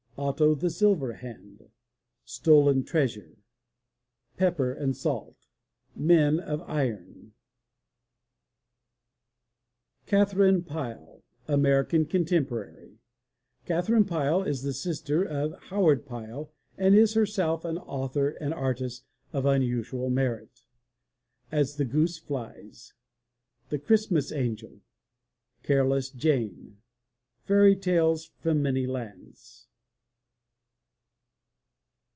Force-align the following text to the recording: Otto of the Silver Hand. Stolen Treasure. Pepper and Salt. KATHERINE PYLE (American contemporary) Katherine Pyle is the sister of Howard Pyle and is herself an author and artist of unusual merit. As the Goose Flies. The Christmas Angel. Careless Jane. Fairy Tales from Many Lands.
Otto 0.17 0.51
of 0.51 0.59
the 0.59 0.69
Silver 0.69 1.13
Hand. 1.13 1.71
Stolen 2.25 2.83
Treasure. 2.83 3.37
Pepper 4.37 4.71
and 4.71 4.95
Salt. 4.95 5.35
KATHERINE 5.97 7.31
PYLE 10.63 11.23
(American 11.47 12.05
contemporary) 12.05 12.99
Katherine 13.65 14.05
Pyle 14.05 14.43
is 14.43 14.61
the 14.61 14.73
sister 14.73 15.23
of 15.23 15.59
Howard 15.69 16.05
Pyle 16.05 16.51
and 16.77 16.93
is 16.93 17.15
herself 17.15 17.65
an 17.65 17.79
author 17.79 18.29
and 18.29 18.53
artist 18.53 19.07
of 19.33 19.47
unusual 19.47 20.11
merit. 20.11 20.61
As 21.51 21.77
the 21.77 21.85
Goose 21.85 22.19
Flies. 22.19 22.93
The 23.69 23.79
Christmas 23.79 24.31
Angel. 24.31 24.81
Careless 25.63 26.11
Jane. 26.11 26.77
Fairy 27.45 27.75
Tales 27.75 28.25
from 28.37 28.61
Many 28.61 28.85
Lands. 28.85 29.67